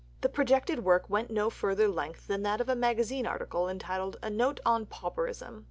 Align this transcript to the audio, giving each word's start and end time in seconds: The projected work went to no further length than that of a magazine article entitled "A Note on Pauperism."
The 0.21 0.29
projected 0.29 0.83
work 0.83 1.07
went 1.11 1.27
to 1.27 1.33
no 1.35 1.51
further 1.51 1.87
length 1.87 2.25
than 2.25 2.41
that 2.41 2.59
of 2.59 2.67
a 2.67 2.75
magazine 2.75 3.27
article 3.27 3.69
entitled 3.69 4.17
"A 4.23 4.31
Note 4.31 4.59
on 4.65 4.87
Pauperism." 4.87 5.59